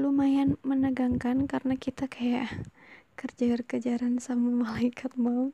lumayan 0.00 0.56
menegangkan 0.64 1.44
karena 1.44 1.76
kita 1.76 2.08
kayak 2.08 2.48
kejar-kejaran 3.20 4.16
sama 4.16 4.48
malaikat 4.48 5.12
maut. 5.20 5.52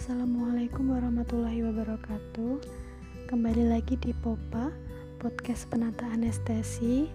Assalamualaikum 0.00 0.96
warahmatullahi 0.96 1.60
wabarakatuh. 1.60 2.64
Kembali 3.28 3.68
lagi 3.68 4.00
di 4.00 4.16
Popa 4.16 4.72
Podcast 5.16 5.68
penata 5.72 6.04
anestesi 6.08 7.08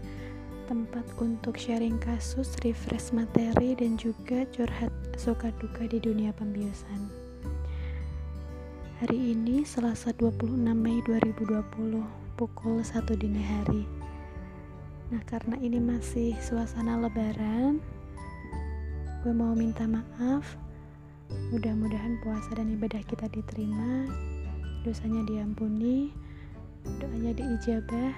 Tempat 0.66 1.06
untuk 1.22 1.54
sharing 1.54 2.02
kasus, 2.02 2.58
refresh 2.66 3.14
materi 3.14 3.78
Dan 3.78 4.02
juga 4.02 4.50
curhat 4.50 4.90
suka 5.14 5.54
duka 5.62 5.86
di 5.86 6.02
dunia 6.02 6.34
pembiusan 6.34 7.27
Hari 8.98 9.38
ini 9.38 9.62
Selasa 9.62 10.10
26 10.10 10.58
Mei 10.74 10.98
2020 11.06 12.02
Pukul 12.34 12.82
1 12.82 13.06
dini 13.14 13.46
hari. 13.46 13.86
Nah 15.14 15.22
karena 15.30 15.54
ini 15.62 15.78
masih 15.78 16.34
suasana 16.42 16.98
lebaran 16.98 17.78
Gue 19.22 19.38
mau 19.38 19.54
minta 19.54 19.86
maaf. 19.86 20.58
Mudah-mudahan 21.54 22.18
puasa 22.26 22.58
dan 22.58 22.74
ibadah 22.74 22.98
kita 23.06 23.30
diterima 23.30 24.10
Dosanya 24.82 25.22
diampuni 25.30 26.10
Doanya 26.98 27.38
diijabah 27.38 28.18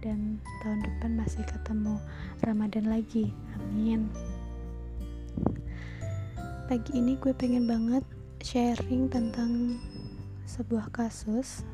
Dan 0.00 0.40
tahun 0.64 0.80
depan 0.80 1.12
masih 1.20 1.44
ketemu 1.44 2.00
Ramadan 2.40 2.88
lagi. 2.88 3.36
Amin. 3.60 4.08
Pagi 6.72 6.96
ini 6.96 7.20
gue 7.20 7.36
pengen 7.36 7.68
banget 7.68 8.00
sharing 8.40 9.12
tentang 9.12 9.76
sebuah 10.46 10.94
kasus 10.94 11.66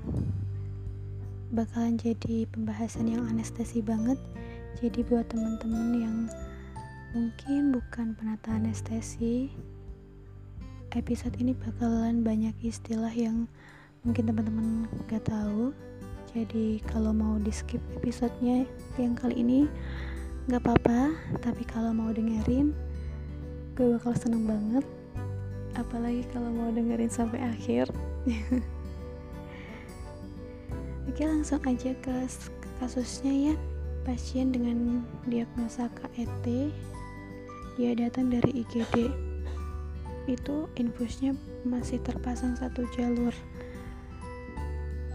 bakalan 1.52 2.00
jadi 2.00 2.48
pembahasan 2.48 3.12
yang 3.12 3.28
anestesi 3.28 3.84
banget. 3.84 4.16
Jadi 4.80 5.04
buat 5.04 5.28
teman-teman 5.28 5.88
yang 6.00 6.16
mungkin 7.12 7.76
bukan 7.76 8.16
penata 8.16 8.56
anestesi 8.56 9.52
episode 10.96 11.36
ini 11.36 11.52
bakalan 11.52 12.24
banyak 12.24 12.56
istilah 12.64 13.12
yang 13.12 13.44
mungkin 14.08 14.32
teman-teman 14.32 14.88
gak 15.12 15.28
tahu. 15.28 15.76
Jadi 16.32 16.80
kalau 16.88 17.12
mau 17.12 17.36
di 17.36 17.52
skip 17.52 17.84
episodenya 18.00 18.64
yang 18.96 19.12
kali 19.12 19.44
ini 19.44 19.68
gak 20.48 20.64
apa-apa. 20.64 21.12
Tapi 21.44 21.68
kalau 21.68 21.92
mau 21.92 22.08
dengerin 22.08 22.72
gue 23.76 23.86
bakal 24.00 24.16
seneng 24.16 24.48
banget. 24.48 24.84
Apalagi 25.76 26.24
kalau 26.32 26.48
mau 26.48 26.72
dengerin 26.72 27.12
sampai 27.12 27.44
akhir 27.44 27.92
Oke 31.10 31.26
langsung 31.26 31.58
aja 31.66 31.90
ke 31.98 32.14
kasusnya 32.78 33.52
ya. 33.52 33.54
Pasien 34.02 34.50
dengan 34.50 35.06
diagnosa 35.30 35.86
KET 35.94 36.46
Dia 37.78 37.94
datang 37.94 38.34
dari 38.34 38.66
IGD 38.66 39.14
Itu 40.26 40.66
infusnya 40.74 41.38
masih 41.62 42.02
terpasang 42.02 42.58
satu 42.58 42.82
jalur. 42.98 43.30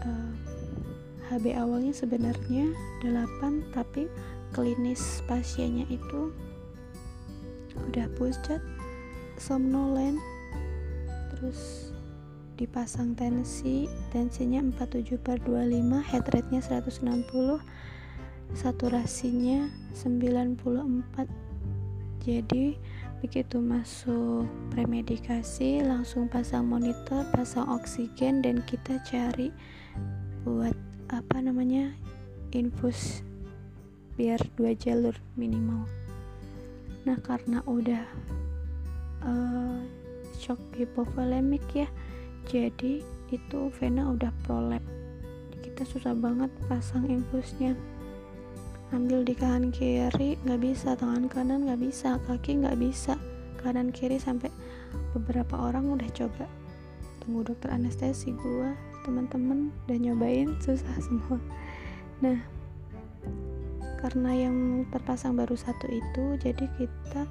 Uh, 0.00 0.08
eh, 0.08 0.32
HB 1.28 1.52
awalnya 1.60 1.92
sebenarnya 1.92 2.72
8 3.04 3.76
Tapi 3.76 4.08
klinis 4.56 5.20
pasiennya 5.28 5.84
itu 5.92 6.32
Udah 7.92 8.08
pucat 8.16 8.64
Somnolen 9.36 10.16
Terus 11.36 11.87
dipasang 12.58 13.14
tensi 13.14 13.86
tensinya 14.10 14.58
47 14.58 15.14
per 15.22 15.38
25 15.46 16.02
heart 16.02 16.26
rate 16.34 16.50
nya 16.50 16.58
160 16.58 17.62
saturasinya 18.58 19.70
94 19.94 21.30
jadi 22.26 22.74
begitu 23.22 23.62
masuk 23.62 24.50
premedikasi 24.74 25.86
langsung 25.86 26.26
pasang 26.26 26.66
monitor 26.66 27.22
pasang 27.30 27.70
oksigen 27.70 28.42
dan 28.42 28.58
kita 28.66 28.98
cari 29.06 29.54
buat 30.42 30.74
apa 31.08 31.38
namanya 31.38 31.94
infus 32.52 33.22
biar 34.18 34.42
dua 34.58 34.74
jalur 34.74 35.14
minimal. 35.38 35.86
Nah 37.06 37.18
karena 37.22 37.62
udah 37.70 38.04
uh, 39.22 39.78
shock 40.38 40.58
hipovolemik 40.74 41.62
ya 41.70 41.86
jadi 42.48 43.04
itu 43.28 43.60
vena 43.76 44.08
udah 44.10 44.32
prolap 44.42 44.80
kita 45.78 45.94
susah 45.94 46.10
banget 46.10 46.50
pasang 46.66 47.06
infusnya 47.06 47.78
ambil 48.90 49.20
di 49.20 49.36
kanan 49.36 49.68
kiri 49.68 50.40
nggak 50.42 50.60
bisa. 50.64 50.96
Tangan 50.96 51.28
kanan 51.28 51.68
nggak 51.68 51.80
bisa 51.86 52.16
kaki 52.24 52.64
nggak 52.64 52.80
bisa. 52.80 53.14
Kanan 53.60 53.92
kiri 53.92 54.16
sampai 54.16 54.48
beberapa 55.12 55.54
orang 55.54 55.92
udah 55.92 56.08
coba. 56.16 56.50
Tunggu 57.22 57.46
dokter 57.52 57.68
anestesi 57.70 58.32
gua 58.32 58.72
teman-teman 59.04 59.70
udah 59.86 59.98
nyobain 60.02 60.56
susah 60.58 60.96
semua. 61.04 61.38
Nah 62.24 62.38
karena 63.98 64.30
yang 64.48 64.86
terpasang 64.94 65.34
baru 65.34 65.58
satu 65.58 65.90
itu 65.90 66.38
jadi 66.38 66.66
kita 66.78 67.22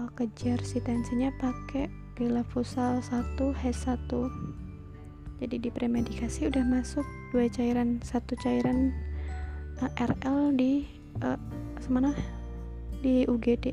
uh, 0.00 0.10
kejar 0.16 0.60
si 0.64 0.80
tensinya 0.80 1.28
pakai 1.36 1.88
Gilafusal 2.20 3.00
1 3.00 3.40
H1 3.40 4.12
jadi 5.40 5.56
di 5.56 5.72
premedikasi 5.72 6.52
udah 6.52 6.60
masuk 6.68 7.08
dua 7.32 7.48
cairan 7.48 7.96
satu 8.04 8.36
cairan 8.44 8.92
uh, 9.80 9.88
eh, 9.88 10.04
RL 10.04 10.52
di 10.52 10.84
uh, 11.24 11.40
semana 11.80 12.12
di 13.00 13.24
UGD 13.24 13.72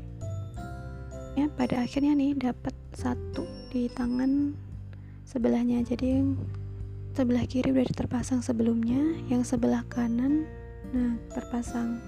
ya 1.36 1.46
pada 1.52 1.84
akhirnya 1.84 2.16
nih 2.16 2.40
dapat 2.40 2.72
satu 2.96 3.44
di 3.68 3.92
tangan 3.92 4.56
sebelahnya. 5.28 5.84
Jadi 5.84 6.24
sebelah 7.12 7.44
kiri 7.44 7.68
udah 7.68 7.84
terpasang 7.92 8.40
sebelumnya 8.40 8.98
yang 9.28 9.44
sebelah 9.44 9.84
kanan 9.92 10.48
nah 10.96 11.20
terpasang. 11.36 12.00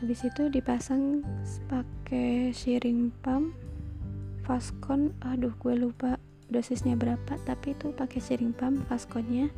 Habis 0.00 0.24
itu 0.24 0.48
dipasang 0.48 1.20
pakai 1.68 2.48
sharing 2.56 3.12
pump 3.20 3.52
Fastcon 4.48 5.12
aduh 5.20 5.52
gue 5.60 5.76
lupa 5.76 6.16
dosisnya 6.48 6.96
berapa 6.96 7.36
tapi 7.44 7.76
itu 7.76 7.92
pakai 7.92 8.16
sharing 8.16 8.56
pump 8.56 8.80
Fastconnya 8.88 9.52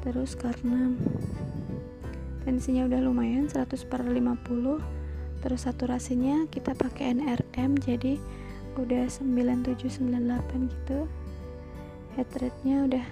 terus 0.00 0.32
karena 0.32 0.96
tensinya 2.48 2.88
udah 2.88 3.04
lumayan 3.04 3.44
100 3.44 3.68
per 3.84 4.00
50 4.00 4.16
terus 5.44 5.68
saturasinya 5.68 6.48
kita 6.48 6.72
pakai 6.72 7.12
NRM 7.12 7.76
jadi 7.76 8.16
udah 8.76 9.08
9798 9.08 10.72
gitu. 10.72 10.98
Heart 12.16 12.32
rate 12.40 12.60
nya 12.64 12.76
udah 12.88 13.06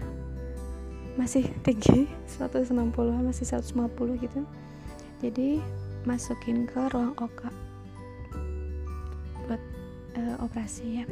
masih 1.20 1.46
tinggi 1.62 2.08
160 2.26 2.72
masih 3.24 3.44
150 3.44 4.24
gitu. 4.24 4.40
Jadi 5.24 5.60
masukin 6.04 6.68
ke 6.68 6.80
ruang 6.92 7.16
OK 7.16 7.48
buat 7.48 7.52
uh, 7.52 7.63
operasi 10.54 11.02
ya. 11.02 11.06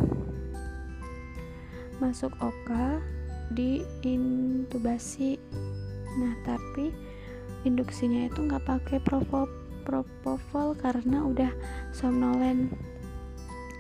Masuk 1.99 2.31
oka 2.39 3.03
di 3.51 3.83
intubasi. 4.07 5.35
Nah 6.15 6.31
tapi 6.47 6.95
induksinya 7.67 8.31
itu 8.31 8.39
nggak 8.39 8.63
pakai 8.63 9.03
propofol 9.83 10.79
karena 10.79 11.27
udah 11.27 11.51
somnolen. 11.91 12.71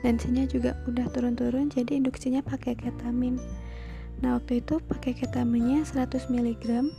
Tensinya 0.02 0.42
juga 0.50 0.74
udah 0.90 1.06
turun-turun 1.14 1.70
jadi 1.70 1.94
induksinya 1.94 2.42
pakai 2.42 2.74
ketamin. 2.74 3.38
Nah 4.18 4.42
waktu 4.42 4.66
itu 4.66 4.82
pakai 4.82 5.14
ketaminnya 5.14 5.86
100 5.86 6.26
mg 6.26 6.90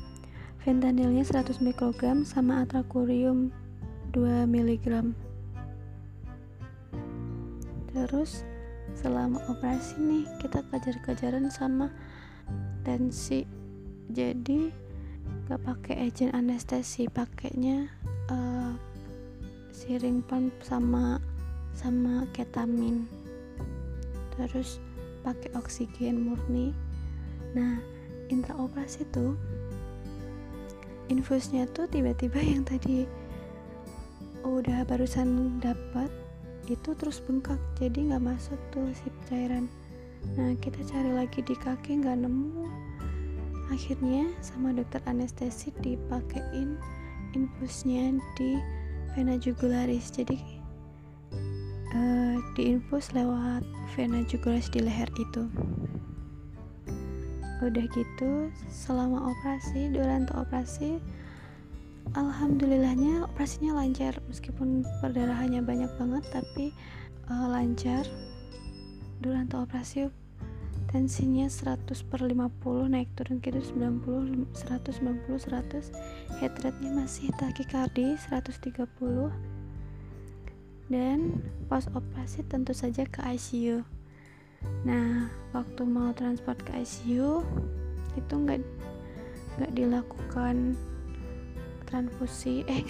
fentanilnya 0.64 1.28
100 1.28 1.60
mikrogram 1.60 2.24
sama 2.24 2.64
atrakurium 2.64 3.52
2 4.16 4.48
mg 4.48 4.88
terus 7.94 8.48
selama 8.98 9.42
operasi 9.50 9.98
nih 10.00 10.26
kita 10.40 10.62
kejar-kejaran 10.70 11.50
sama 11.50 11.90
tensi. 12.86 13.46
Jadi 14.12 14.70
gak 15.48 15.62
pakai 15.64 16.08
agent 16.08 16.36
anestesi 16.36 17.08
pakainya 17.08 17.88
uh, 18.30 18.76
siring 19.74 20.24
pump 20.24 20.54
sama 20.62 21.20
sama 21.74 22.30
ketamin. 22.32 23.10
Terus 24.38 24.78
pakai 25.26 25.52
oksigen 25.58 26.22
murni. 26.30 26.76
Nah 27.56 27.80
intraoperasi 28.32 29.04
tuh 29.12 29.36
infusnya 31.12 31.68
tuh 31.70 31.86
tiba-tiba 31.92 32.40
yang 32.40 32.64
tadi 32.64 33.06
udah 34.44 34.84
barusan 34.88 35.60
dapat 35.60 36.23
itu 36.68 36.96
terus 36.96 37.20
bengkak 37.20 37.60
jadi 37.76 38.14
nggak 38.14 38.24
masuk 38.24 38.60
tuh 38.72 38.88
si 38.96 39.12
cairan. 39.28 39.68
Nah 40.40 40.56
kita 40.64 40.80
cari 40.88 41.12
lagi 41.12 41.44
di 41.44 41.56
kaki 41.56 42.00
nggak 42.00 42.24
nemu. 42.24 42.68
Akhirnya 43.72 44.32
sama 44.40 44.72
dokter 44.72 45.02
anestesi 45.10 45.74
dipakein 45.84 46.80
infusnya 47.34 48.16
di 48.38 48.62
vena 49.18 49.36
jugularis 49.36 50.14
jadi 50.14 50.38
uh, 51.94 52.38
diinfus 52.54 53.12
lewat 53.12 53.66
vena 53.98 54.22
jugularis 54.30 54.70
di 54.70 54.80
leher 54.86 55.10
itu. 55.18 55.50
Udah 57.64 57.86
gitu 57.96 58.52
selama 58.68 59.32
operasi 59.32 59.92
durante 59.92 60.36
operasi 60.36 61.00
alhamdulillahnya 62.12 63.24
operasinya 63.32 63.80
lancar 63.80 64.20
meskipun 64.28 64.84
perdarahannya 65.00 65.64
banyak 65.64 65.92
banget 65.96 66.24
tapi 66.36 66.76
uh, 67.32 67.48
lancar. 67.48 68.04
Durante 69.24 69.56
operasi 69.56 70.12
tensinya 70.94 71.50
100 71.50 71.90
per 72.06 72.22
50 72.22 72.94
naik 72.94 73.10
turun 73.18 73.42
gitu 73.42 73.58
90 73.58 74.46
190 74.54 75.26
100 75.42 76.38
heart 76.38 76.56
rate 76.62 76.80
nya 76.86 76.92
masih 76.94 77.34
takikardi 77.42 78.14
130 78.30 78.86
dan 80.94 81.42
pas 81.66 81.90
operasi 81.98 82.46
tentu 82.46 82.78
saja 82.78 83.10
ke 83.10 83.26
ICU 83.26 83.82
nah 84.86 85.34
waktu 85.50 85.82
mau 85.82 86.14
transport 86.14 86.62
ke 86.62 86.86
ICU 86.86 87.42
itu 88.14 88.34
nggak 88.38 88.62
nggak 89.58 89.74
dilakukan 89.74 90.78
transfusi. 91.94 92.66
Eh 92.74 92.82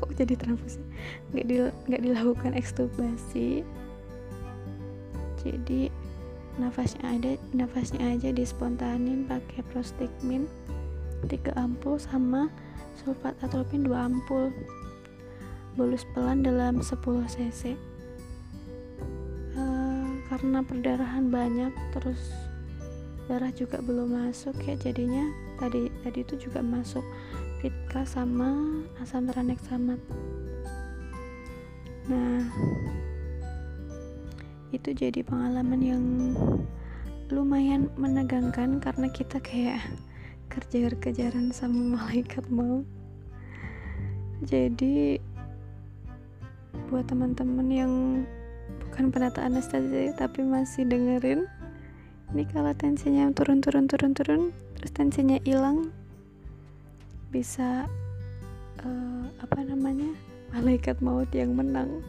kok 0.00 0.08
jadi 0.16 0.32
transfusi? 0.32 0.80
Nggak 1.36 1.44
di, 1.44 1.56
nggak 1.92 2.02
dilakukan 2.08 2.52
ekstubasi. 2.56 3.60
Jadi 5.44 5.92
nafasnya 6.56 7.04
ada 7.04 7.32
nafasnya 7.52 8.16
aja 8.16 8.32
dispontanin 8.32 9.28
pakai 9.28 9.60
prostigmin 9.68 10.48
3 11.28 11.52
ampul 11.60 12.00
sama 12.00 12.48
sulfat 12.96 13.36
atropin 13.44 13.84
2 13.84 13.92
ampul 13.92 14.48
bolus 15.76 16.08
pelan 16.16 16.40
dalam 16.40 16.80
10 16.80 16.96
cc. 17.28 17.76
Uh, 19.52 20.08
karena 20.32 20.64
perdarahan 20.64 21.28
banyak 21.28 21.72
terus 21.92 22.32
darah 23.28 23.52
juga 23.52 23.84
belum 23.84 24.16
masuk 24.16 24.56
ya. 24.64 24.74
Jadinya 24.80 25.28
tadi 25.60 25.92
tadi 26.00 26.24
itu 26.24 26.48
juga 26.48 26.64
masuk 26.64 27.04
fitka 27.60 28.04
sama 28.04 28.52
asam 29.00 29.26
tranexamat 29.26 30.00
nah 32.06 32.44
itu 34.74 34.92
jadi 34.92 35.24
pengalaman 35.24 35.80
yang 35.80 36.04
lumayan 37.32 37.90
menegangkan 37.98 38.78
karena 38.78 39.10
kita 39.10 39.42
kayak 39.42 39.82
kejar-kejaran 40.52 41.50
sama 41.50 41.98
malaikat 41.98 42.46
mau 42.52 42.86
jadi 44.46 45.18
buat 46.86 47.08
teman-teman 47.10 47.68
yang 47.72 47.92
bukan 48.86 49.10
penata 49.10 49.42
anestesi 49.42 50.14
tapi 50.14 50.46
masih 50.46 50.86
dengerin 50.86 51.50
ini 52.30 52.44
kalau 52.52 52.70
tensinya 52.76 53.26
turun 53.34 53.58
turun 53.58 53.90
turun 53.90 54.12
turun 54.14 54.42
terus 54.78 54.92
tensinya 54.94 55.40
hilang 55.42 55.90
bisa 57.30 57.88
uh, 58.82 59.24
apa 59.42 59.58
namanya 59.66 60.12
malaikat 60.54 60.98
maut 61.02 61.28
yang 61.34 61.52
menang. 61.52 62.02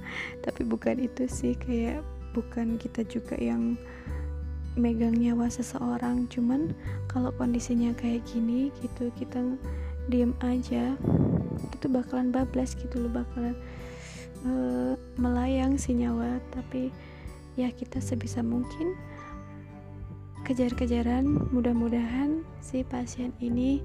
Tapi 0.46 0.64
bukan 0.64 1.02
itu 1.02 1.26
sih 1.28 1.54
kayak 1.58 2.02
bukan 2.32 2.78
kita 2.78 3.02
juga 3.08 3.36
yang 3.40 3.76
megang 4.78 5.18
nyawa 5.18 5.50
seseorang. 5.50 6.30
Cuman 6.30 6.72
kalau 7.10 7.34
kondisinya 7.34 7.92
kayak 7.98 8.24
gini 8.30 8.70
gitu 8.80 9.10
kita 9.18 9.42
diem 10.08 10.32
aja 10.40 10.96
itu 11.74 11.86
bakalan 11.90 12.32
bablas 12.32 12.78
gitu 12.78 13.02
loh 13.04 13.12
bakalan 13.12 13.58
uh, 14.46 14.94
melayang 15.18 15.76
si 15.76 15.98
nyawa. 15.98 16.38
Tapi 16.54 16.94
ya 17.58 17.74
kita 17.74 17.98
sebisa 17.98 18.46
mungkin 18.46 18.94
kejar-kejaran 20.46 21.28
mudah-mudahan 21.52 22.46
si 22.64 22.80
pasien 22.86 23.36
ini 23.44 23.84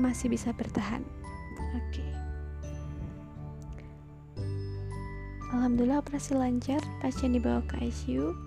masih 0.00 0.32
bisa 0.32 0.56
bertahan 0.56 1.04
oke 1.76 1.84
okay. 1.92 2.08
Alhamdulillah 5.50 5.98
operasi 5.98 6.38
lancar, 6.38 6.78
pasien 7.02 7.34
dibawa 7.34 7.58
ke 7.66 7.90
ICU. 7.90 8.38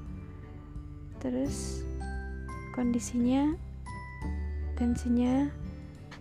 Terus 1.19 1.83
kondisinya 2.71 3.59
tensinya 4.79 5.51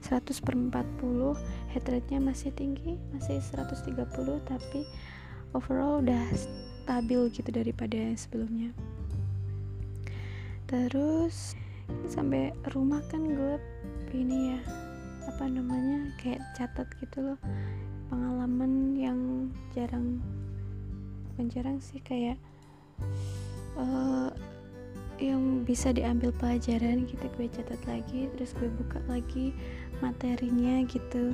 100 0.04 0.44
per 0.44 0.54
40 0.58 1.32
heart 1.72 1.86
rate-nya 1.88 2.20
masih 2.20 2.52
tinggi 2.52 3.00
masih 3.16 3.40
130 3.40 3.96
tapi 4.44 4.84
overall 5.56 6.04
udah 6.04 6.20
stabil 6.36 7.32
gitu 7.32 7.48
daripada 7.48 8.12
sebelumnya 8.12 8.76
terus 10.68 11.56
sampai 12.04 12.52
rumah 12.76 13.00
kan 13.08 13.24
gue 13.24 13.56
ini 14.12 14.52
ya 14.52 14.60
apa 15.28 15.44
namanya 15.46 16.10
kayak 16.18 16.42
catat 16.58 16.88
gitu 16.98 17.22
loh. 17.22 17.38
Pengalaman 18.08 18.96
yang 18.98 19.18
jarang 19.72 20.20
bukan 21.32 21.46
jarang 21.48 21.78
sih 21.80 22.00
kayak 22.04 22.36
uh, 23.80 24.28
yang 25.22 25.62
bisa 25.62 25.94
diambil 25.94 26.34
pelajaran 26.34 27.06
gitu 27.06 27.24
gue 27.38 27.46
catat 27.46 27.78
lagi 27.86 28.26
terus 28.34 28.52
gue 28.58 28.68
buka 28.68 28.98
lagi 29.06 29.54
materinya 30.02 30.82
gitu. 30.90 31.32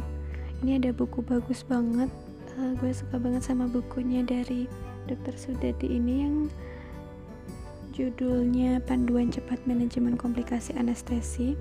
Ini 0.63 0.83
ada 0.83 0.91
buku 0.91 1.23
bagus 1.23 1.63
banget 1.63 2.11
uh, 2.59 2.73
gue 2.77 2.91
suka 2.91 3.17
banget 3.17 3.47
sama 3.47 3.71
bukunya 3.71 4.27
dari 4.27 4.67
dokter 5.07 5.35
Sudati 5.39 5.87
ini 5.89 6.15
yang 6.27 6.37
judulnya 7.95 8.79
panduan 8.87 9.31
cepat 9.31 9.59
manajemen 9.67 10.15
komplikasi 10.15 10.75
anestesi 10.79 11.59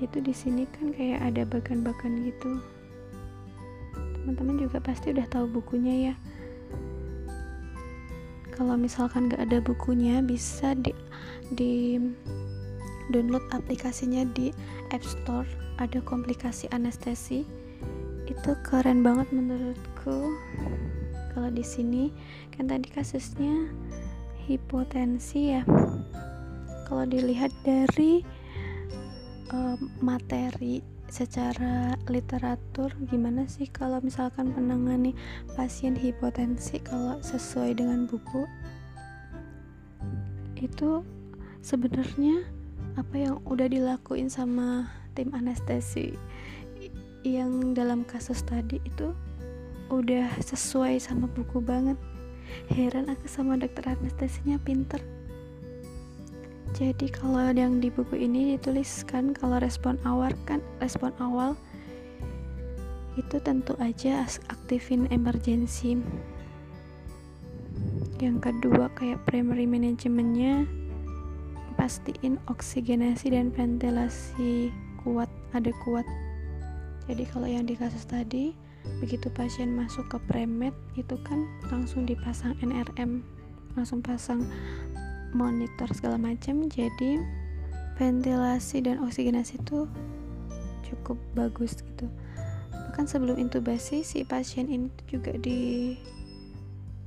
itu 0.00 0.18
di 0.24 0.32
sini 0.32 0.64
kan 0.68 0.96
kayak 0.96 1.20
ada 1.20 1.42
bagan-bagan 1.44 2.24
gitu. 2.24 2.60
Teman-teman 4.20 4.56
juga 4.60 4.80
pasti 4.80 5.12
udah 5.12 5.28
tahu 5.28 5.48
bukunya 5.60 6.12
ya. 6.12 6.14
Kalau 8.52 8.76
misalkan 8.76 9.32
gak 9.32 9.48
ada 9.48 9.58
bukunya 9.64 10.20
bisa 10.20 10.76
di 10.76 10.92
di 11.56 11.96
download 13.08 13.44
aplikasinya 13.52 14.24
di 14.36 14.52
App 14.92 15.04
Store. 15.04 15.48
Ada 15.80 16.04
komplikasi 16.04 16.68
anestesi. 16.72 17.48
Itu 18.28 18.52
keren 18.60 19.00
banget 19.00 19.32
menurutku. 19.32 20.28
Kalau 21.32 21.48
di 21.48 21.64
sini 21.64 22.12
kan 22.52 22.68
tadi 22.68 22.92
kasusnya 22.92 23.72
hipotensi 24.44 25.56
ya. 25.56 25.64
Kalau 26.84 27.08
dilihat 27.08 27.54
dari 27.64 28.20
uh, 29.50 29.76
materi 30.00 30.82
secara 31.10 31.98
literatur 32.06 32.94
gimana 33.10 33.42
sih 33.50 33.66
kalau 33.66 33.98
misalkan 33.98 34.54
menangani 34.54 35.10
pasien 35.58 35.98
hipotensi 35.98 36.78
kalau 36.82 37.18
sesuai 37.18 37.74
dengan 37.78 38.06
buku? 38.06 38.46
Itu 40.54 41.02
sebenarnya 41.66 42.46
apa 42.94 43.14
yang 43.18 43.42
udah 43.46 43.66
dilakuin 43.66 44.30
sama 44.30 44.86
tim 45.18 45.34
anestesi 45.34 46.14
yang 47.26 47.76
dalam 47.76 48.06
kasus 48.06 48.40
tadi 48.46 48.80
itu 48.86 49.12
udah 49.90 50.30
sesuai 50.38 51.02
sama 51.02 51.26
buku 51.26 51.58
banget? 51.58 51.98
Heran 52.70 53.10
aku 53.10 53.26
sama 53.30 53.58
dokter 53.58 53.94
anestesinya 53.94 54.58
pinter 54.62 54.98
jadi 56.70 57.06
kalau 57.10 57.50
yang 57.50 57.82
di 57.82 57.90
buku 57.90 58.14
ini 58.14 58.54
dituliskan 58.54 59.34
kalau 59.34 59.58
respon 59.58 59.98
awal 60.06 60.30
kan 60.46 60.62
respon 60.78 61.10
awal 61.18 61.58
itu 63.18 63.42
tentu 63.42 63.74
aja 63.82 64.22
aktifin 64.48 65.10
emergency. 65.10 65.98
Yang 68.22 68.36
kedua 68.38 68.86
kayak 68.94 69.24
primary 69.26 69.66
manajemennya 69.66 70.68
pastiin 71.74 72.38
oksigenasi 72.46 73.34
dan 73.34 73.50
ventilasi 73.50 74.70
kuat 75.02 75.28
ada 75.50 75.72
kuat. 75.82 76.06
Jadi 77.10 77.24
kalau 77.26 77.48
yang 77.50 77.66
di 77.66 77.74
kasus 77.74 78.06
tadi 78.06 78.54
begitu 79.02 79.28
pasien 79.34 79.74
masuk 79.74 80.06
ke 80.08 80.18
premed 80.30 80.72
itu 80.96 81.18
kan 81.26 81.44
langsung 81.68 82.08
dipasang 82.08 82.56
NRM 82.64 83.20
langsung 83.76 84.02
pasang 84.02 84.42
monitor 85.36 85.88
segala 85.94 86.18
macam 86.18 86.66
jadi 86.66 87.22
ventilasi 88.00 88.80
dan 88.80 89.04
oksigenasi 89.04 89.60
itu 89.60 89.86
cukup 90.88 91.20
bagus 91.36 91.78
gitu. 91.78 92.08
Bahkan 92.72 93.06
sebelum 93.06 93.38
intubasi 93.38 94.02
si 94.02 94.26
pasien 94.26 94.66
ini 94.66 94.90
juga 95.06 95.36
di 95.36 95.94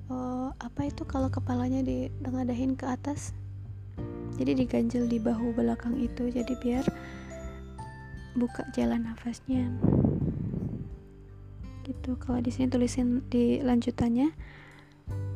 uh, 0.08 0.54
apa 0.62 0.88
itu 0.88 1.04
kalau 1.04 1.28
kepalanya 1.28 1.84
di 1.84 2.08
ngadahin 2.24 2.80
ke 2.80 2.88
atas 2.88 3.36
jadi 4.34 4.58
diganjel 4.58 5.06
di 5.06 5.22
bahu 5.22 5.54
belakang 5.54 5.94
itu 6.02 6.34
jadi 6.34 6.54
biar 6.58 6.86
buka 8.34 8.66
jalan 8.74 9.06
nafasnya. 9.06 9.70
Gitu 11.86 12.18
kalau 12.18 12.40
di 12.42 12.50
sini 12.50 12.72
tulisin 12.72 13.22
di 13.30 13.62
lanjutannya 13.62 14.34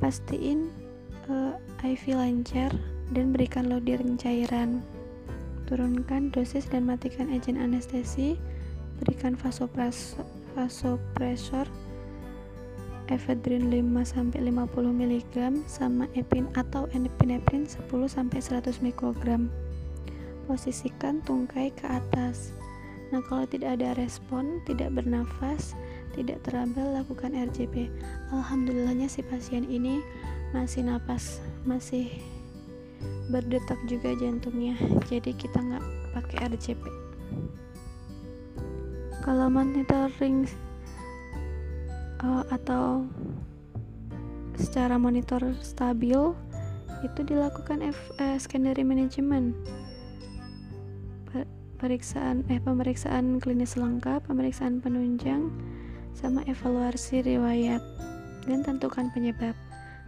pastiin 0.01 0.86
uh, 1.29 1.55
IV 1.83 2.17
lancar 2.17 2.71
dan 3.11 3.31
berikan 3.31 3.71
loading 3.71 4.19
cairan. 4.19 4.83
Turunkan 5.67 6.31
dosis 6.31 6.67
dan 6.67 6.87
matikan 6.87 7.31
agen 7.31 7.59
anestesi. 7.59 8.39
Berikan 9.03 9.37
vasopresor 9.37 10.25
vasopresor 10.57 11.69
ephedrine 13.13 13.69
5 13.69 14.03
sampai 14.03 14.49
50 14.49 14.89
mg 14.89 15.35
sama 15.69 16.09
epin 16.17 16.49
atau 16.57 16.89
epinephrine 16.91 17.69
10 17.69 17.87
sampai 18.09 18.39
100 18.41 18.81
mikrogram. 18.81 19.53
Posisikan 20.49 21.21
tungkai 21.21 21.69
ke 21.75 21.85
atas. 21.85 22.55
Nah 23.13 23.23
kalau 23.23 23.47
tidak 23.47 23.79
ada 23.79 23.95
respon 23.95 24.59
tidak 24.67 24.91
bernafas 24.91 25.77
tidak 26.17 26.41
terabal 26.43 26.97
lakukan 26.97 27.31
RJP 27.31 27.93
alhamdulillahnya 28.33 29.05
si 29.05 29.21
pasien 29.21 29.63
ini 29.69 30.01
masih 30.57 30.81
napas 30.81 31.37
masih 31.69 32.09
berdetak 33.29 33.77
juga 33.85 34.17
jantungnya. 34.17 34.73
Jadi 35.05 35.37
kita 35.37 35.61
nggak 35.61 35.85
pakai 36.17 36.49
RJP 36.57 37.07
kalau 39.27 39.51
monitoring 39.51 40.47
uh, 42.23 42.47
atau 42.47 43.03
secara 44.55 44.95
monitor 44.95 45.43
stabil 45.59 46.31
itu 47.03 47.19
dilakukan 47.27 47.83
F, 47.83 47.99
uh, 48.23 48.39
secondary 48.39 48.87
management. 48.87 49.51
Pemeriksaan 51.77 52.47
eh 52.49 52.57
pemeriksaan 52.57 53.37
klinis 53.43 53.75
lengkap, 53.75 54.25
pemeriksaan 54.31 54.79
penunjang 54.79 55.51
sama 56.15 56.41
evaluasi 56.47 57.21
riwayat 57.21 57.83
dan 58.47 58.63
tentukan 58.63 59.11
penyebab. 59.11 59.53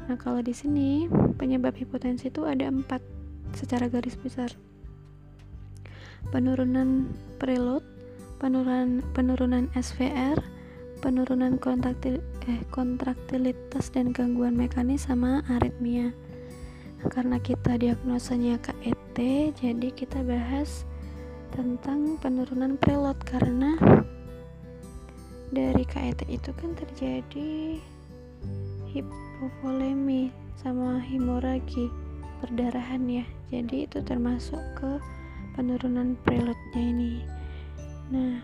Nah, 0.10 0.18
kalau 0.18 0.42
di 0.42 0.58
sini 0.58 1.06
penyebab 1.38 1.78
hipotensi 1.78 2.34
itu 2.34 2.42
ada 2.42 2.66
empat 2.66 2.98
secara 3.54 3.86
garis 3.86 4.18
besar. 4.18 4.50
Penurunan 6.34 7.14
preload, 7.38 7.86
penurunan 8.42 9.06
penurunan 9.14 9.70
SVR, 9.78 10.42
penurunan 11.06 11.62
kontraktil, 11.62 12.26
eh, 12.50 12.66
kontraktilitas 12.74 13.94
dan 13.94 14.10
gangguan 14.10 14.58
mekanis 14.58 15.06
sama 15.06 15.46
aritmia. 15.46 16.10
Karena 17.14 17.38
kita 17.38 17.78
diagnosanya 17.78 18.58
KET, 18.66 19.18
jadi 19.62 19.90
kita 19.94 20.26
bahas 20.26 20.90
tentang 21.54 22.18
penurunan 22.18 22.82
preload 22.82 23.22
karena 23.30 23.78
dari 25.54 25.86
KET 25.86 26.26
itu 26.34 26.50
kan 26.58 26.74
terjadi 26.74 27.78
hipovolemi 28.90 30.34
sama 30.58 31.00
hemoragi 31.00 31.88
perdarahan 32.40 33.04
ya 33.08 33.26
jadi 33.50 33.90
itu 33.90 34.00
termasuk 34.06 34.62
ke 34.78 35.02
penurunan 35.58 36.14
preloadnya 36.24 36.80
ini. 36.80 37.14
Nah 38.14 38.40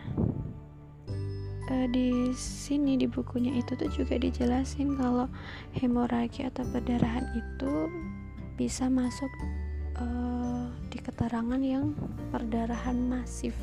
eh, 1.69 1.87
di 1.93 2.33
sini 2.33 2.97
di 2.97 3.05
bukunya 3.05 3.53
itu 3.55 3.77
tuh 3.77 3.89
juga 3.93 4.17
dijelasin 4.17 4.97
kalau 4.97 5.29
hemoragi 5.77 6.49
atau 6.49 6.65
perdarahan 6.73 7.23
itu 7.37 7.73
bisa 8.57 8.89
masuk 8.89 9.29
uh, 9.99 10.71
di 10.89 10.97
keterangan 10.97 11.61
yang 11.61 11.93
perdarahan 12.33 12.97
masif. 12.97 13.53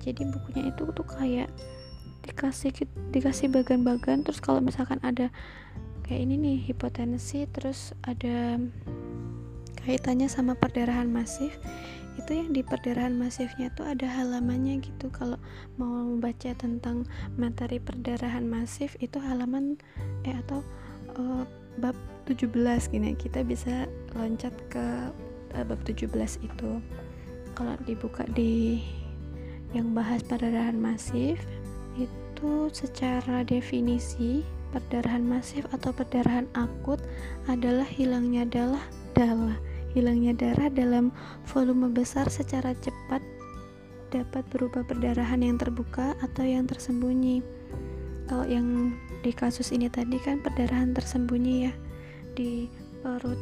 Jadi 0.00 0.24
bukunya 0.32 0.72
itu 0.72 0.88
tuh 0.96 1.06
kayak 1.06 1.52
dikasih 2.24 2.72
dikasih 3.12 3.52
bagan-bagan 3.52 4.24
terus 4.24 4.40
kalau 4.40 4.64
misalkan 4.64 4.96
ada 5.04 5.28
kayak 6.04 6.20
ini 6.28 6.34
nih 6.36 6.58
hipotensi 6.68 7.48
terus 7.48 7.96
ada 8.04 8.60
kaitannya 9.84 10.28
sama 10.28 10.56
perdarahan 10.56 11.08
masif. 11.08 11.56
Itu 12.14 12.30
yang 12.30 12.54
di 12.54 12.62
perdarahan 12.62 13.16
masifnya 13.18 13.74
tuh 13.74 13.90
ada 13.90 14.06
halamannya 14.06 14.80
gitu. 14.84 15.10
Kalau 15.10 15.40
mau 15.80 15.90
membaca 15.90 16.54
tentang 16.54 17.08
materi 17.34 17.82
perdarahan 17.82 18.46
masif 18.46 18.94
itu 19.02 19.18
halaman 19.18 19.80
eh 20.22 20.36
atau 20.46 20.62
uh, 21.18 21.44
bab 21.80 21.96
17 22.28 22.54
gini. 22.92 23.16
Kita 23.18 23.42
bisa 23.42 23.88
loncat 24.14 24.54
ke 24.70 25.10
uh, 25.56 25.64
bab 25.66 25.80
17 25.82 26.08
itu. 26.40 26.70
Kalau 27.54 27.74
dibuka 27.84 28.24
di 28.30 28.82
yang 29.74 29.90
bahas 29.90 30.22
perdarahan 30.22 30.78
masif 30.78 31.42
itu 31.98 32.70
secara 32.70 33.42
definisi 33.42 34.46
perdarahan 34.74 35.22
masif 35.22 35.62
atau 35.70 35.94
perdarahan 35.94 36.50
akut 36.58 36.98
adalah 37.46 37.86
hilangnya 37.86 38.42
darah 38.42 38.82
darah 39.14 39.54
hilangnya 39.94 40.34
darah 40.34 40.66
dalam 40.74 41.14
volume 41.46 41.94
besar 41.94 42.26
secara 42.26 42.74
cepat 42.82 43.22
dapat 44.14 44.46
berupa 44.50 44.86
perdarahan 44.86 45.42
yang 45.42 45.58
terbuka 45.58 46.14
atau 46.22 46.46
yang 46.46 46.70
tersembunyi. 46.70 47.42
Kalau 48.30 48.46
yang 48.46 48.94
di 49.26 49.34
kasus 49.34 49.74
ini 49.74 49.90
tadi 49.90 50.22
kan 50.22 50.38
perdarahan 50.38 50.94
tersembunyi 50.94 51.54
ya 51.66 51.72
di 52.38 52.70
perut 53.02 53.38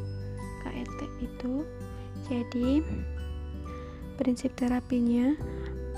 KET 0.64 0.98
itu. 1.20 1.64
Jadi 2.24 2.80
prinsip 4.16 4.56
terapinya 4.56 5.36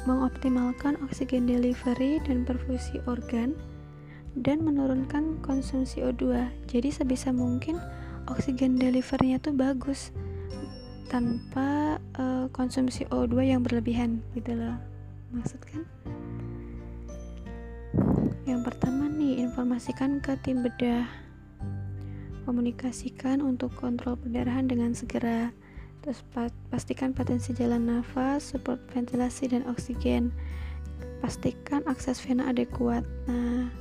mengoptimalkan 0.05 0.99
oksigen 1.07 1.47
delivery 1.47 2.21
dan 2.27 2.43
perfusi 2.45 2.99
organ, 3.09 3.55
dan 4.39 4.67
menurunkan 4.67 5.39
konsumsi 5.41 6.03
O2. 6.03 6.51
Jadi 6.67 6.89
sebisa 6.91 7.31
mungkin 7.31 7.79
oksigen 8.27 8.77
deliverynya 8.79 9.39
tuh 9.39 9.55
bagus 9.55 10.11
tanpa 11.07 12.01
uh, 12.19 12.51
konsumsi 12.51 13.07
O2 13.09 13.55
yang 13.55 13.63
berlebihan 13.63 14.19
gitu 14.35 14.55
loh. 14.59 14.75
Maksud 15.35 15.61
kan? 15.67 15.83
Yang 18.45 18.61
pertama 18.67 19.07
nih, 19.07 19.43
informasikan 19.47 20.19
ke 20.19 20.35
tim 20.43 20.61
bedah. 20.67 21.07
Komunikasikan 22.45 23.41
untuk 23.41 23.73
kontrol 23.73 24.21
perdarahan 24.21 24.69
dengan 24.69 24.93
segera 24.93 25.55
terus 26.05 26.21
pastikan 26.69 27.17
potensi 27.17 27.57
jalan 27.57 27.89
nafas 27.89 28.53
support 28.53 28.77
ventilasi 28.93 29.49
dan 29.49 29.65
oksigen 29.65 30.29
pastikan 31.25 31.81
akses 31.89 32.21
vena 32.21 32.53
adekuat 32.53 33.01
nah 33.25 33.73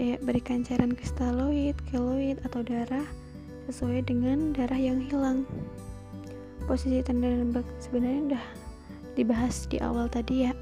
kayak 0.00 0.24
berikan 0.24 0.64
cairan 0.64 0.96
kristaloid, 0.96 1.76
keloid 1.92 2.40
atau 2.48 2.64
darah 2.64 3.04
sesuai 3.68 4.08
dengan 4.08 4.56
darah 4.56 4.80
yang 4.80 4.96
hilang. 4.96 5.44
Posisi 6.64 7.04
tanda 7.04 7.28
dan 7.28 7.52
sebenarnya 7.84 8.32
udah 8.32 8.44
dibahas 9.12 9.68
di 9.68 9.76
awal 9.84 10.08
tadi 10.08 10.48
ya. 10.48 10.56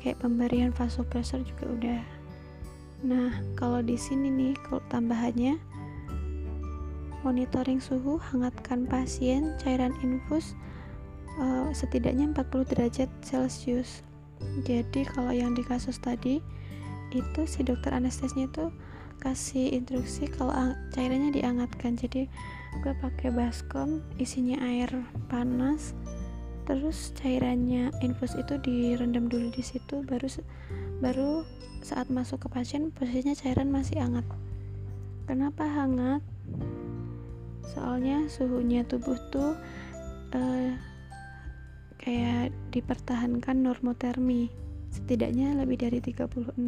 Kayak 0.00 0.24
pemberian 0.24 0.72
vasopresor 0.72 1.44
juga 1.44 1.68
udah. 1.68 2.02
Nah 3.04 3.44
kalau 3.60 3.84
di 3.84 4.00
sini 4.00 4.32
nih 4.32 4.56
kalau 4.64 4.80
tambahannya 4.88 5.60
monitoring 7.20 7.76
suhu, 7.76 8.16
hangatkan 8.32 8.88
pasien, 8.88 9.52
cairan 9.60 9.92
infus 10.00 10.56
uh, 11.36 11.68
setidaknya 11.76 12.32
40 12.32 12.72
derajat 12.72 13.12
celcius. 13.20 14.00
Jadi 14.64 15.04
kalau 15.12 15.28
yang 15.28 15.52
di 15.52 15.60
kasus 15.60 16.00
tadi 16.00 16.40
itu 17.10 17.40
si 17.46 17.66
dokter 17.66 17.90
anestesnya 17.90 18.46
itu 18.46 18.70
kasih 19.20 19.76
instruksi 19.76 20.30
kalau 20.32 20.54
cairannya 20.96 21.34
dihangatkan 21.34 21.98
jadi 21.98 22.30
gue 22.80 22.94
pakai 23.04 23.28
baskom 23.34 24.00
isinya 24.16 24.56
air 24.64 24.88
panas 25.28 25.92
terus 26.64 27.12
cairannya 27.18 27.90
infus 28.00 28.38
itu 28.38 28.56
direndam 28.62 29.26
dulu 29.26 29.50
di 29.50 29.60
situ 29.60 30.06
baru 30.06 30.30
baru 31.00 31.42
saat 31.80 32.12
masuk 32.12 32.46
ke 32.46 32.48
pasien 32.52 32.92
posisinya 32.92 33.32
cairan 33.32 33.72
masih 33.72 34.04
hangat. 34.04 34.24
Kenapa 35.24 35.64
hangat? 35.64 36.20
Soalnya 37.72 38.28
suhunya 38.28 38.84
tubuh 38.84 39.16
tuh 39.32 39.56
uh, 40.36 40.70
kayak 41.96 42.52
dipertahankan 42.74 43.64
normotermi 43.64 44.52
setidaknya 44.90 45.54
lebih 45.54 45.80
dari 45.80 46.02
36 46.02 46.58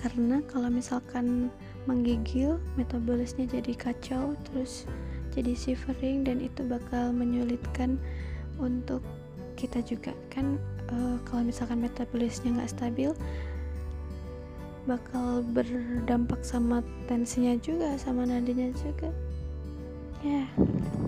karena 0.00 0.40
kalau 0.48 0.72
misalkan 0.72 1.52
menggigil 1.84 2.56
metabolisnya 2.76 3.48
jadi 3.48 3.72
kacau 3.76 4.32
terus 4.48 4.88
jadi 5.30 5.54
shivering 5.54 6.26
dan 6.26 6.42
itu 6.42 6.66
bakal 6.66 7.14
menyulitkan 7.14 8.00
untuk 8.58 9.04
kita 9.54 9.84
juga. 9.84 10.16
Kan 10.32 10.58
uh, 10.90 11.16
kalau 11.28 11.46
misalkan 11.46 11.84
metabolisnya 11.84 12.56
nggak 12.56 12.72
stabil 12.72 13.12
bakal 14.88 15.44
berdampak 15.52 16.40
sama 16.40 16.80
tensinya 17.04 17.54
juga 17.60 17.94
sama 18.00 18.24
nadinya 18.24 18.72
juga. 18.80 19.12
Ya 20.24 20.48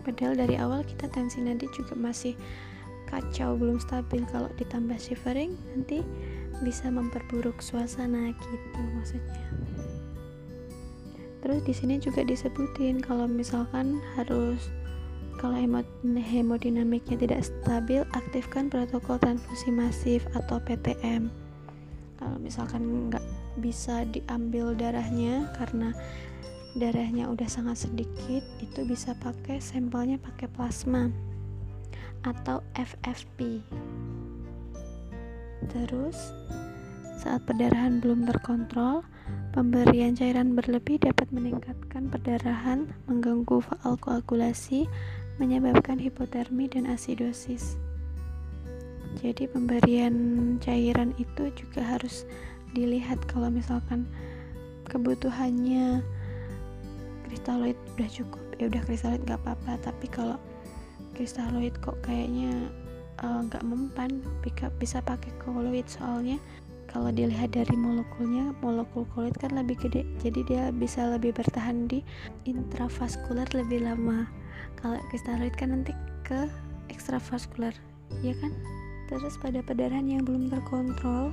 padahal 0.04 0.36
dari 0.36 0.56
awal 0.56 0.84
kita 0.84 1.08
tensi 1.08 1.40
nadi 1.40 1.68
juga 1.72 1.96
masih 1.96 2.36
kacau 3.08 3.56
belum 3.56 3.80
stabil. 3.80 4.24
Kalau 4.28 4.48
ditambah 4.60 4.96
shivering 5.00 5.56
nanti 5.72 6.04
bisa 6.62 6.88
memperburuk 6.88 7.58
suasana 7.60 8.32
gitu 8.32 8.80
maksudnya. 8.96 9.46
Terus 11.42 11.60
di 11.66 11.74
sini 11.74 11.98
juga 11.98 12.22
disebutin 12.22 13.02
kalau 13.02 13.26
misalkan 13.26 13.98
harus 14.14 14.70
kalau 15.42 15.58
hemodinamiknya 16.14 17.18
tidak 17.18 17.42
stabil 17.42 18.06
aktifkan 18.14 18.70
protokol 18.70 19.18
transfusi 19.18 19.74
masif 19.74 20.22
atau 20.38 20.62
PTM 20.62 21.26
kalau 22.22 22.38
misalkan 22.38 23.10
nggak 23.10 23.24
bisa 23.58 24.06
diambil 24.14 24.78
darahnya 24.78 25.50
karena 25.58 25.90
darahnya 26.78 27.26
udah 27.26 27.50
sangat 27.50 27.90
sedikit 27.90 28.46
itu 28.62 28.80
bisa 28.86 29.18
pakai 29.18 29.58
sampelnya 29.58 30.22
pakai 30.22 30.46
plasma 30.54 31.10
atau 32.22 32.62
FFP 32.78 33.58
terus 35.70 36.34
saat 37.22 37.46
perdarahan 37.46 38.02
belum 38.02 38.26
terkontrol 38.26 39.06
Pemberian 39.52 40.16
cairan 40.16 40.56
berlebih 40.56 40.96
dapat 40.96 41.28
meningkatkan 41.28 42.08
perdarahan, 42.08 42.88
mengganggu 43.04 43.60
faal 43.60 44.00
koagulasi, 44.00 44.88
menyebabkan 45.36 46.00
hipotermi 46.00 46.72
dan 46.72 46.88
asidosis. 46.88 47.76
Jadi 49.20 49.44
pemberian 49.52 50.16
cairan 50.56 51.12
itu 51.20 51.52
juga 51.52 51.84
harus 51.84 52.24
dilihat 52.72 53.20
kalau 53.28 53.52
misalkan 53.52 54.08
kebutuhannya 54.88 56.00
kristaloid 57.28 57.76
udah 58.00 58.08
cukup 58.08 58.40
ya 58.56 58.72
udah 58.72 58.82
kristaloid 58.88 59.20
nggak 59.28 59.40
apa-apa 59.44 59.76
tapi 59.84 60.08
kalau 60.08 60.40
kristaloid 61.12 61.76
kok 61.84 62.00
kayaknya 62.00 62.72
nggak 63.22 63.62
uh, 63.62 63.68
mempan 63.68 64.18
bisa 64.78 64.98
pakai 65.02 65.30
koloid 65.42 65.86
soalnya. 65.86 66.36
Kalau 66.90 67.08
dilihat 67.08 67.56
dari 67.56 67.72
molekulnya 67.72 68.52
molekul 68.60 69.08
kulit 69.16 69.32
kan 69.40 69.56
lebih 69.56 69.80
gede 69.80 70.04
jadi 70.20 70.40
dia 70.44 70.64
bisa 70.68 71.08
lebih 71.08 71.32
bertahan 71.32 71.88
di 71.88 72.04
intravaskular 72.44 73.48
lebih 73.56 73.86
lama. 73.86 74.28
Kalau 74.76 75.00
kristaloid 75.08 75.56
kan 75.56 75.72
nanti 75.72 75.96
ke 76.26 76.50
ekstravaskular 76.92 77.72
ya 78.20 78.36
kan? 78.36 78.52
Terus 79.08 79.40
pada 79.40 79.64
perdarahan 79.64 80.04
yang 80.04 80.28
belum 80.28 80.52
terkontrol 80.52 81.32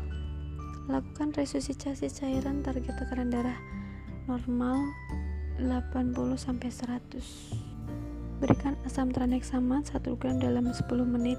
lakukan 0.90 1.36
resusitasi 1.38 2.10
cairan 2.10 2.66
target 2.66 2.98
tekanan 2.98 3.30
darah 3.30 3.60
normal 4.26 4.90
80 5.62 6.16
sampai 6.40 6.70
100 6.72 8.42
berikan 8.42 8.74
asam 8.88 9.12
tranexamat 9.12 9.92
1 9.92 10.18
gram 10.18 10.40
dalam 10.40 10.72
10 10.72 10.82
menit 11.04 11.38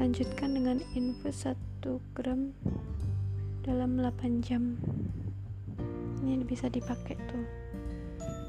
lanjutkan 0.00 0.56
dengan 0.56 0.80
infus 0.96 1.44
1 1.44 1.84
gram 2.16 2.56
dalam 3.60 4.00
8 4.00 4.40
jam. 4.40 4.80
Ini 6.24 6.40
bisa 6.40 6.72
dipakai 6.72 7.20
tuh. 7.28 7.44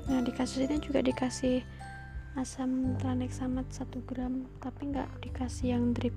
Nah 0.08 0.24
di 0.24 0.32
kasus 0.32 0.64
ini 0.64 0.80
juga 0.80 1.04
dikasih 1.04 1.60
asam 2.40 2.96
tranexamat 3.04 3.68
1 3.68 3.84
gram 4.08 4.48
tapi 4.64 4.96
nggak 4.96 5.12
dikasih 5.28 5.76
yang 5.76 5.92
drip. 5.92 6.16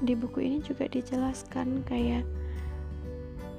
Di 0.00 0.16
buku 0.16 0.40
ini 0.40 0.64
juga 0.64 0.88
dijelaskan 0.88 1.84
kayak 1.84 2.24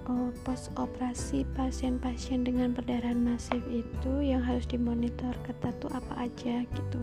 oh, 0.10 0.34
post 0.42 0.74
operasi 0.82 1.46
pasien-pasien 1.54 2.42
dengan 2.42 2.74
perdarahan 2.74 3.22
masif 3.22 3.62
itu 3.70 4.14
yang 4.26 4.42
harus 4.42 4.66
dimonitor 4.66 5.38
ketat 5.46 5.78
tuh 5.78 5.94
apa 5.94 6.26
aja 6.26 6.66
gitu. 6.66 7.00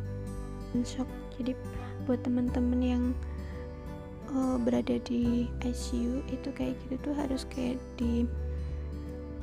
Shock 0.82 1.29
jadi 1.40 1.56
buat 2.04 2.20
teman-teman 2.20 2.80
yang 2.84 3.04
uh, 4.36 4.60
berada 4.60 5.00
di 5.08 5.48
ICU 5.64 6.20
itu 6.28 6.48
kayak 6.52 6.76
gitu 6.86 7.10
tuh 7.10 7.14
harus 7.16 7.48
kayak 7.48 7.80
di 7.96 8.28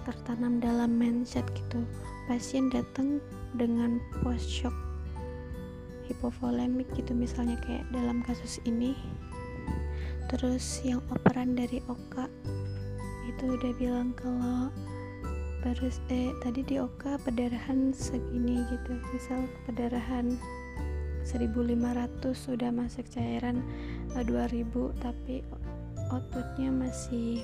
tertanam 0.08 0.64
dalam 0.64 0.94
mindset 0.96 1.44
gitu. 1.52 1.84
Pasien 2.32 2.72
datang 2.72 3.20
dengan 3.58 4.00
post 4.24 4.48
shock 4.48 4.76
hipovolemik 6.08 6.88
gitu 6.96 7.12
misalnya 7.12 7.60
kayak 7.68 7.84
dalam 7.92 8.24
kasus 8.24 8.64
ini. 8.64 8.96
Terus 10.32 10.84
yang 10.84 11.04
operan 11.12 11.56
dari 11.56 11.84
Oka 11.88 12.28
itu 13.28 13.44
udah 13.60 13.72
bilang 13.76 14.16
kalau 14.16 14.72
baru 15.64 15.92
eh 16.12 16.32
tadi 16.40 16.64
di 16.64 16.80
Oka 16.80 17.20
perdarahan 17.24 17.92
segini 17.92 18.64
gitu. 18.72 18.96
Misal 19.12 19.48
perdarahan 19.68 20.40
1500 21.28 22.32
sudah 22.32 22.72
masuk 22.72 23.04
cairan 23.12 23.60
2000 24.16 24.24
eh, 24.24 24.64
tapi 25.04 25.36
outputnya 26.08 26.72
masih 26.72 27.44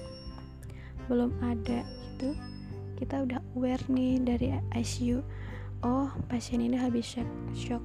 belum 1.12 1.36
ada 1.43 1.84
gitu. 1.84 2.32
Kita 2.96 3.28
udah 3.28 3.43
aware 3.60 3.84
nih 3.91 4.24
dari 4.24 4.48
ICU 4.72 5.19
oh 5.84 6.08
pasien 6.32 6.63
ini 6.63 6.80
habis 6.80 7.04
shock, 7.04 7.28
shock 7.52 7.84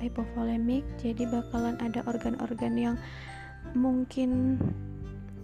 hipovolemik 0.00 0.84
jadi 1.00 1.28
bakalan 1.28 1.76
ada 1.80 2.04
organ-organ 2.04 2.76
yang 2.76 2.96
mungkin 3.76 4.60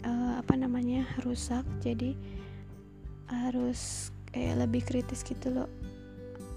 uh, 0.04 0.40
apa 0.40 0.54
namanya 0.56 1.04
rusak 1.24 1.64
jadi 1.80 2.16
harus 3.28 4.12
kayak 4.30 4.68
lebih 4.68 4.82
kritis 4.84 5.24
gitu 5.24 5.50
loh. 5.50 5.70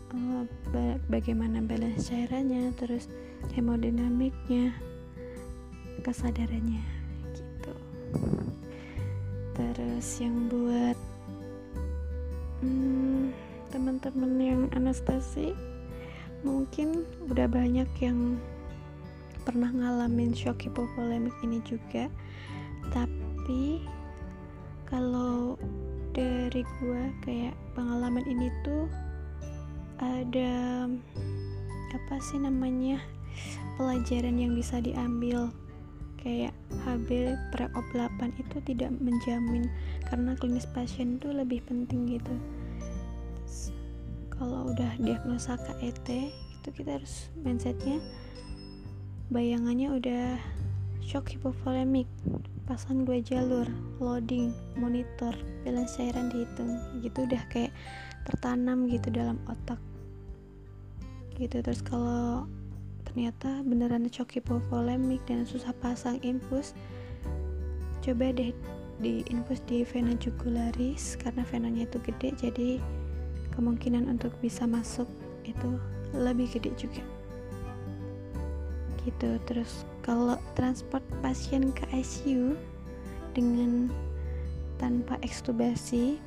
Uh, 0.10 0.44
bagaimana 1.06 1.62
balance 1.62 2.10
cairannya 2.10 2.74
terus 2.74 3.06
hemodinamiknya 3.54 4.76
kesadarannya 6.02 6.84
gitu. 7.36 7.74
Terus 9.56 10.08
yang 10.24 10.48
buat 10.48 10.98
hmm, 12.64 13.36
teman-teman 13.70 14.34
yang 14.40 14.62
anestesi 14.76 15.52
mungkin 16.44 17.04
udah 17.28 17.52
banyak 17.52 17.90
yang 18.00 18.40
pernah 19.44 19.72
ngalamin 19.74 20.32
shock 20.32 20.64
hipovolemik 20.64 21.36
ini 21.44 21.60
juga. 21.68 22.08
Tapi 22.90 23.84
kalau 24.88 25.60
dari 26.16 26.66
gua 26.80 27.12
kayak 27.22 27.54
pengalaman 27.76 28.26
ini 28.26 28.50
tuh 28.66 28.88
ada 30.00 30.88
apa 31.92 32.16
sih 32.24 32.40
namanya 32.40 33.04
pelajaran 33.80 34.36
yang 34.36 34.54
bisa 34.54 34.84
diambil. 34.84 35.52
Kayak 36.20 36.52
HB 36.84 37.40
pre-op 37.56 37.86
8 37.96 38.36
itu 38.36 38.58
tidak 38.68 38.92
menjamin 39.00 39.72
karena 40.12 40.36
klinis 40.36 40.68
pasien 40.68 41.16
itu 41.16 41.32
lebih 41.32 41.64
penting 41.64 42.20
gitu. 42.20 42.36
Kalau 44.36 44.72
udah 44.72 45.00
diagnosa 45.00 45.56
KET 45.56 46.32
itu 46.60 46.70
kita 46.76 47.00
harus 47.00 47.32
mindsetnya 47.40 48.04
bayangannya 49.32 49.96
udah 49.96 50.26
shock 51.00 51.32
hipovolemik 51.32 52.10
pasang 52.68 53.08
dua 53.08 53.18
jalur 53.24 53.66
loading 53.98 54.52
monitor 54.76 55.32
balance 55.64 55.96
cairan 55.96 56.28
dihitung. 56.28 56.76
Gitu 57.00 57.26
udah 57.26 57.42
kayak 57.48 57.72
tertanam 58.28 58.92
gitu 58.92 59.08
dalam 59.08 59.40
otak. 59.48 59.80
Gitu 61.40 61.64
terus 61.64 61.80
kalau 61.80 62.44
ternyata 63.10 63.66
beneran 63.66 64.06
shock 64.14 64.38
hipovolemik 64.38 65.26
dan 65.26 65.42
susah 65.42 65.74
pasang 65.82 66.22
infus. 66.22 66.78
Coba 68.06 68.30
deh 68.30 68.54
di 69.02 69.26
infus 69.34 69.66
di 69.66 69.82
vena 69.82 70.14
jugularis 70.14 71.18
karena 71.18 71.42
venanya 71.50 71.90
itu 71.90 71.98
gede 72.06 72.30
jadi 72.38 72.70
kemungkinan 73.58 74.06
untuk 74.06 74.30
bisa 74.46 74.70
masuk 74.70 75.10
itu 75.42 75.82
lebih 76.14 76.54
gede 76.54 76.70
juga. 76.78 77.02
Gitu 79.02 79.42
terus 79.50 79.90
kalau 80.06 80.38
transport 80.54 81.02
pasien 81.26 81.74
ke 81.74 81.90
ICU 81.90 82.54
dengan 83.34 83.90
tanpa 84.78 85.18
ekstubasi 85.26 86.22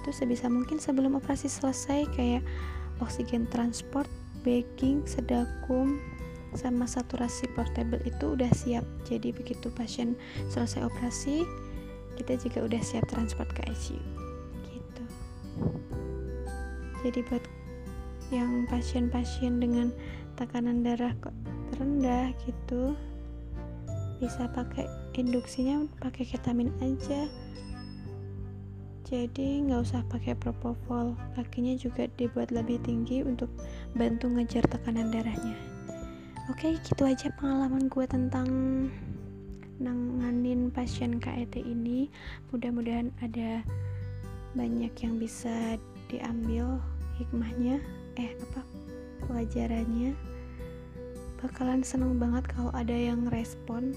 itu 0.00 0.10
sebisa 0.16 0.48
mungkin 0.48 0.80
sebelum 0.80 1.14
operasi 1.20 1.46
selesai 1.46 2.08
kayak 2.16 2.44
oksigen 3.00 3.48
transport, 3.48 4.08
bagging, 4.42 5.04
sedakum, 5.06 6.00
sama 6.54 6.86
saturasi 6.86 7.46
portable 7.54 8.00
itu 8.02 8.34
udah 8.34 8.50
siap. 8.50 8.82
Jadi 9.06 9.30
begitu 9.30 9.70
pasien 9.70 10.18
selesai 10.50 10.86
operasi 10.86 11.46
kita 12.18 12.36
juga 12.36 12.68
udah 12.68 12.82
siap 12.84 13.08
transport 13.08 13.48
ke 13.54 13.62
ICU 13.70 14.00
gitu. 14.68 15.04
Jadi 17.06 17.20
buat 17.30 17.44
yang 18.30 18.68
pasien-pasien 18.70 19.58
dengan 19.58 19.90
tekanan 20.38 20.86
darah 20.86 21.16
kok 21.18 21.34
rendah 21.80 22.30
gitu 22.46 22.94
bisa 24.20 24.46
pakai 24.52 24.84
induksinya 25.16 25.88
pakai 25.98 26.28
ketamin 26.28 26.68
aja. 26.84 27.26
Jadi 29.10 29.66
nggak 29.66 29.80
usah 29.82 30.06
pakai 30.06 30.38
propofol. 30.38 31.18
Kakinya 31.34 31.74
juga 31.74 32.06
dibuat 32.14 32.54
lebih 32.54 32.78
tinggi 32.86 33.26
untuk 33.26 33.50
bantu 33.94 34.30
ngejar 34.30 34.62
tekanan 34.70 35.10
darahnya. 35.10 35.58
Oke 36.50 36.78
gitu 36.82 37.06
aja 37.06 37.30
pengalaman 37.38 37.86
gue 37.86 38.06
tentang 38.10 38.48
nanganin 39.80 40.70
pasien 40.70 41.18
KET 41.18 41.58
ini. 41.58 42.10
Mudah-mudahan 42.50 43.10
ada 43.22 43.62
banyak 44.54 44.90
yang 44.98 45.14
bisa 45.16 45.78
diambil 46.10 46.82
hikmahnya 47.18 47.78
eh 48.18 48.34
apa 48.34 48.62
pelajarannya. 49.26 50.14
Bakalan 51.40 51.80
seneng 51.80 52.18
banget 52.18 52.44
kalau 52.50 52.70
ada 52.76 52.94
yang 52.94 53.26
respon. 53.30 53.94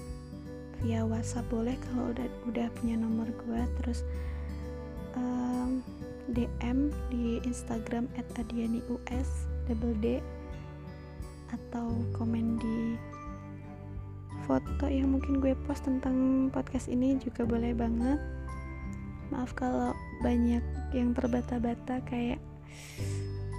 Via 0.82 1.00
WhatsApp 1.06 1.48
boleh 1.48 1.76
kalau 1.90 2.12
udah 2.12 2.28
udah 2.50 2.66
punya 2.78 2.96
nomor 2.98 3.28
gue. 3.46 3.62
Terus 3.82 4.06
um, 5.18 5.82
DM 6.30 6.92
di 7.12 7.40
Instagram 7.44 8.06
@adianius 8.36 9.53
double 9.68 9.96
D 10.00 10.20
atau 11.52 11.90
komen 12.18 12.58
di 12.58 12.98
foto 14.44 14.84
yang 14.90 15.16
mungkin 15.16 15.40
gue 15.40 15.56
post 15.64 15.88
tentang 15.88 16.48
podcast 16.52 16.90
ini 16.90 17.16
juga 17.16 17.48
boleh 17.48 17.72
banget. 17.72 18.20
Maaf 19.32 19.56
kalau 19.56 19.96
banyak 20.20 20.60
yang 20.92 21.16
terbata-bata 21.16 22.04
kayak 22.04 22.36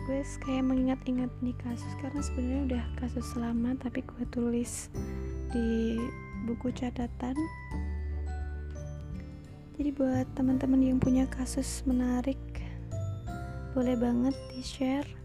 gue 0.06 0.22
kayak 0.46 0.62
mengingat-ingat 0.62 1.34
nih 1.42 1.58
kasus 1.58 1.94
karena 1.98 2.22
sebenarnya 2.22 2.62
udah 2.70 2.84
kasus 3.02 3.28
lama 3.34 3.74
tapi 3.82 4.06
gue 4.06 4.24
tulis 4.30 4.94
di 5.50 5.98
buku 6.46 6.70
catatan. 6.78 7.34
Jadi 9.76 9.90
buat 9.92 10.30
teman-teman 10.38 10.80
yang 10.80 11.00
punya 11.02 11.26
kasus 11.28 11.84
menarik 11.84 12.40
boleh 13.76 14.00
banget 14.00 14.36
di 14.56 14.64
share 14.64 15.25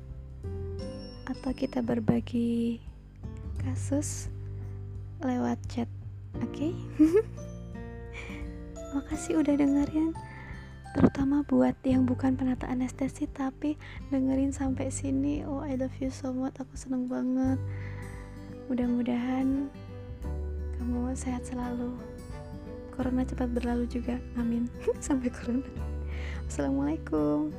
atau 1.31 1.55
kita 1.55 1.79
berbagi 1.79 2.83
kasus 3.62 4.27
lewat 5.23 5.62
chat 5.71 5.87
oke? 6.43 6.51
Okay? 6.51 6.75
makasih 8.95 9.38
udah 9.38 9.55
dengerin 9.55 10.11
terutama 10.90 11.47
buat 11.47 11.79
yang 11.87 12.03
bukan 12.03 12.35
penata 12.35 12.66
anestesi 12.66 13.31
tapi 13.31 13.79
dengerin 14.11 14.51
sampai 14.51 14.90
sini. 14.90 15.47
Oh 15.47 15.62
I 15.62 15.79
love 15.79 15.95
you 16.03 16.11
so 16.11 16.35
much 16.35 16.59
aku 16.59 16.75
seneng 16.75 17.07
banget. 17.07 17.62
Mudah-mudahan 18.66 19.71
kamu 20.83 21.14
sehat 21.14 21.47
selalu. 21.47 21.95
Corona 22.90 23.23
cepat 23.23 23.55
berlalu 23.55 23.87
juga 23.87 24.19
amin. 24.35 24.66
Sampai 24.99 25.31
corona. 25.31 25.62
Assalamualaikum. 26.51 27.55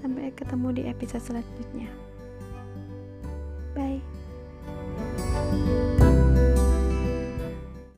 Sampai 0.00 0.32
ketemu 0.32 0.68
di 0.72 0.82
episode 0.88 1.20
selanjutnya 1.20 2.09
bye 3.80 4.09